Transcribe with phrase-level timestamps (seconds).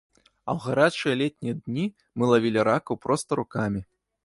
[0.19, 1.85] А ў гарачыя летнія дні
[2.17, 3.89] мы лавілі ракаў проста рукамі.